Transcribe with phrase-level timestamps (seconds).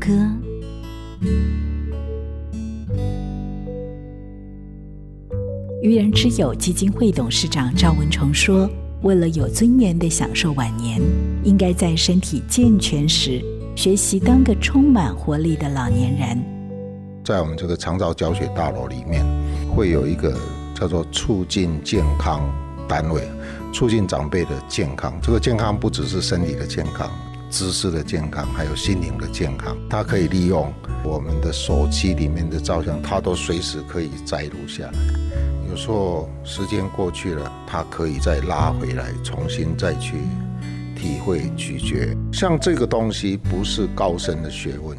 [0.00, 0.10] 歌。
[5.82, 8.68] 愚人之友基金会董事长赵文崇说
[9.02, 11.00] ：“为了有尊严的享受晚年，
[11.44, 13.40] 应该在身体健全时
[13.76, 16.44] 学习当个充满活力的老年人。”
[17.22, 19.24] 在我们这个长照教学大楼里面，
[19.74, 20.36] 会有一个
[20.74, 22.40] 叫做促进健康
[22.88, 23.22] 单位，
[23.72, 25.12] 促进长辈的健康。
[25.22, 27.10] 这个健康不只是身体的健康。
[27.50, 30.72] 知识的健康，还有心灵的健康，它可以利用
[31.04, 34.92] 我们的手机里面的照相，它都随时可以摘录下来。
[35.70, 40.14] 有时候时间过去了，它可以再拉回来，重新再去
[40.96, 42.16] 体会咀嚼。
[42.32, 44.96] 像这个东西不是高深的学问，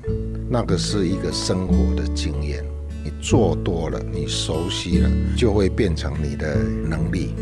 [0.50, 2.64] 那个是一个生活的经验。
[3.04, 7.34] 你做多了，你熟悉了，就会变成你的能力。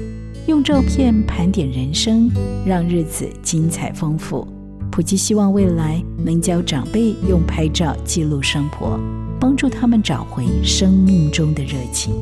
[0.47, 2.29] 用照片盘点人生，
[2.65, 4.47] 让日子精彩丰富。
[4.95, 8.97] 普吉希望未来能教长辈用拍照记录生活，
[9.37, 12.13] 帮助他们找回生命中的热情。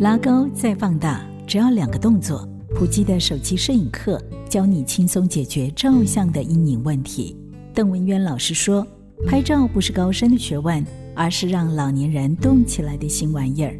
[0.00, 2.48] 拉高再放大，只要两个动作。
[2.74, 7.36] 普吉的手机摄影课教你轻松解决照相的阴影问题。
[7.72, 8.84] 邓文渊老师说
[9.24, 13.78] ：“拍照不是高深的学问，而是让老年人动起来的新玩意儿。”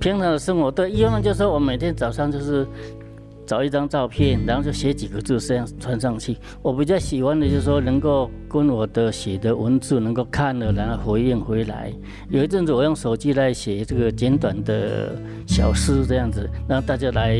[0.00, 2.66] 平常的生活，对，一方面就是我每天早上就是。
[3.46, 6.36] 找一张照片，然后就写几个字，这样传上去。
[6.62, 11.92] 我比较喜欢的就是说，能够跟我的写的文字能够看了，然后回应回来。
[12.28, 15.14] 有一阵子我用手机来写这个简短的
[15.46, 17.38] 小诗，这样子让大家来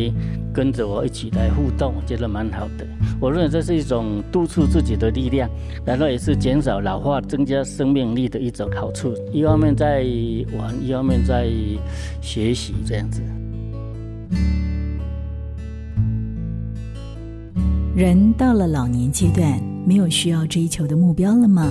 [0.53, 2.87] 跟着我一起来互动，我觉得蛮好的。
[3.21, 5.49] 我认为这是一种督促自己的力量，
[5.85, 9.15] 然后也是减少老化、增加生命力的一种好处。
[9.33, 10.05] 一方面在
[10.59, 11.49] 玩，一方面在
[12.21, 13.23] 学习，这样子。
[17.95, 21.71] 人到了老年阶段，没有需要追求的目标了吗？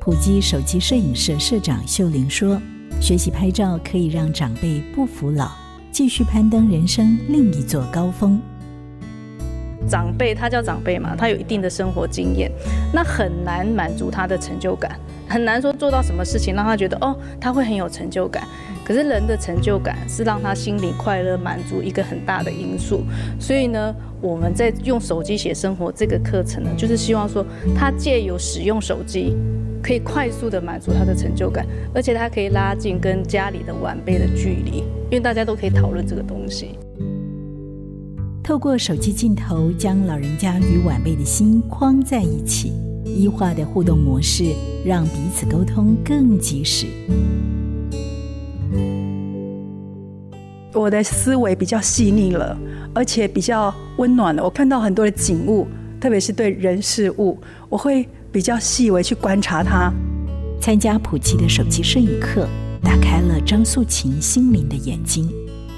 [0.00, 2.60] 普基手机摄影社社长秀玲说
[3.00, 5.52] ：“学习拍照可以让长辈不服老，
[5.92, 8.40] 继续攀登人生另一座高峰。”
[9.88, 12.50] 长辈他叫长辈嘛，他有一定的生活经验，
[12.92, 14.98] 那很难满足他的成就感，
[15.28, 18.46] 很难说做到什么事情让他觉得哦，他会很有成就感。
[18.84, 23.02] 可是人的成就感是让他心里快乐满足一个很大的因素，
[23.40, 29.34] 所以呢，我们在用手机写生活这个课程呢，就是希望说他借由使用手机，
[29.82, 36.78] 可以快速的满足他的成就感，而且他可以拉近跟家里的晚辈的距离，因为大家都可以讨论这个东西。
[38.42, 42.74] 透过手机镜头，将老人家与晚辈的心框在一起，
[43.04, 44.52] 一化的互动模式，
[44.84, 46.86] 让彼此沟通更及时。
[50.72, 52.58] 我的思维比较细腻了，
[52.92, 54.42] 而且比较温暖了。
[54.42, 55.68] 我看到很多的景物，
[56.00, 57.38] 特别是对人事物，
[57.68, 59.92] 我会比较细微去观察它。
[60.60, 62.48] 参加普吉的手机摄影课，
[62.82, 65.30] 打开了张素琴心灵的眼睛。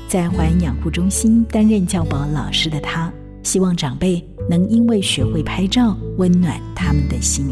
[0.08, 3.12] 在怀养护中心担任教保老师的她，
[3.42, 7.46] 希望长辈能因为学会拍照，温暖他们的心。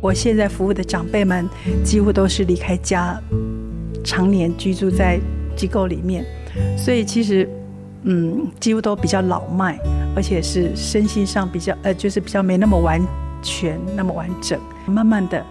[0.00, 1.48] 我现在服务的长辈们，
[1.84, 3.20] 几乎都是离开家，
[4.04, 5.18] 常年居住在
[5.56, 6.24] 机构里面。
[6.76, 7.48] 所以其实，
[8.04, 9.78] 嗯，几乎都比较老迈，
[10.14, 13.00] 而且是身心上比较呃，就是比较没那么完
[13.42, 14.58] 全、那么完整。
[14.86, 15.44] 慢慢的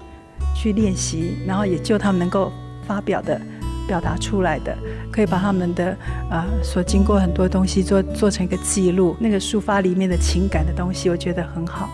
[0.55, 2.51] 去练习，然后也就他们能够
[2.87, 3.39] 发表的、
[3.87, 4.77] 表达出来的，
[5.11, 5.97] 可以把他们的
[6.29, 11.89] 呃所经过很多东西做做成一个记录，那个抒发里面的情感的东西，我觉得很好。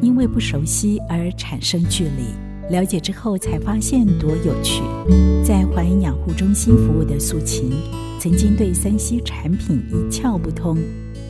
[0.00, 2.34] 因为不熟悉而产生距离。
[2.70, 4.82] 了解之后才发现多有趣。
[5.42, 7.72] 在怀孕养护中心服务的素琴，
[8.20, 10.76] 曾经对三 C 产品一窍不通，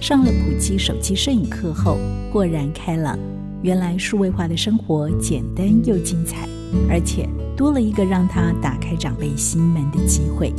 [0.00, 1.96] 上了普及手机摄影课后
[2.32, 3.16] 豁然开朗。
[3.62, 6.48] 原来数位化的生活简单又精彩，
[6.88, 10.52] 而且多了一个让他打开长辈心门的机会。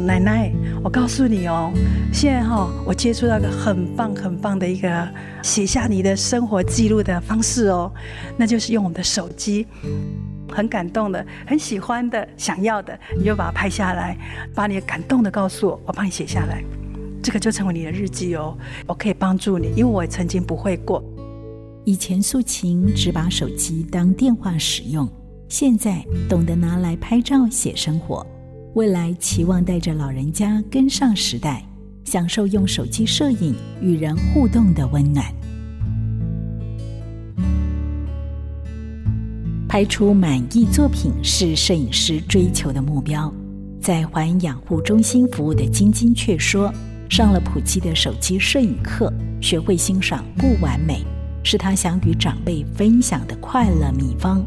[0.00, 0.50] 奶奶，
[0.82, 1.70] 我告诉你哦，
[2.12, 5.08] 现在哈，我接触到一个很棒很棒的一个
[5.42, 7.92] 写下你的生活记录的方式哦，
[8.36, 9.66] 那就是用我们的手机，
[10.50, 14.16] 很感动的，很喜欢的，想要的，你就把它拍下来，
[14.54, 16.64] 把你感动的告诉我，我帮你写下来，
[17.22, 18.56] 这个就成为你的日记哦，
[18.86, 21.04] 我可以帮助你，因为我曾经不会过，
[21.84, 25.08] 以前素琴只把手机当电话使用，
[25.48, 28.24] 现在懂得拿来拍照写生活。
[28.74, 31.66] 未来期望带着老人家跟上时代，
[32.04, 35.24] 享受用手机摄影与人互动的温暖，
[39.66, 43.32] 拍出满意作品是摄影师追求的目标。
[43.80, 46.72] 在环养护中心服务的晶晶却说
[47.08, 49.10] ：“上了普及的手机摄影课，
[49.40, 51.02] 学会欣赏不完美，
[51.42, 54.44] 是他想与长辈分享的快乐秘方。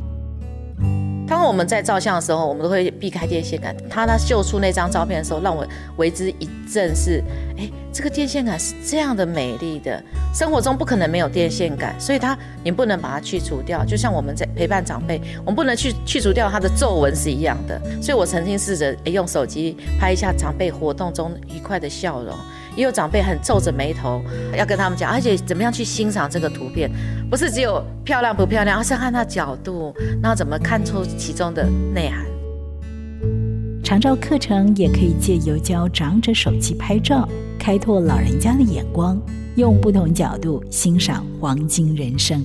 [1.25, 3.75] 当我们在照相的时候，我们都会避开电线杆。
[3.89, 7.23] 他他秀出那张照片的时候，让我为之一振，是，
[7.57, 10.03] 哎，这个电线杆是这样的美丽的。
[10.33, 13.85] 生活中不可能没有电线杆，所以它你不能把它去除掉。
[13.85, 17.81] 就像我们在陪伴长辈，我们不能去去除掉他的皱纹是一样的。
[18.01, 22.35] 所以我曾经试着用手机拍一下长辈活动中愉快的笑容。
[22.75, 24.21] 也有长辈很皱着眉头，
[24.57, 26.89] 要跟他们讲，而且怎么样去欣赏这个图片，
[27.29, 32.25] 不是只有漂亮不漂亮，而是看它角度，那怎么看出其中的内涵。
[33.83, 37.27] 长照课程也可以借由教长者手机拍照，
[37.59, 39.21] 开拓老人家的眼光，
[39.55, 42.43] 用不同角度欣赏黄金人生。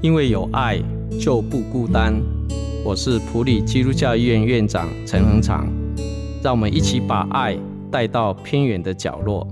[0.00, 0.82] 因为有爱
[1.20, 2.14] 就不孤单。
[2.84, 5.81] 我是普里基督教医院院长陈恒长。
[6.42, 7.56] 让我们一起把爱
[7.90, 9.46] 带到偏远的角落。